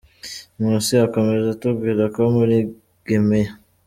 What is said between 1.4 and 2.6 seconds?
atubwira ko muri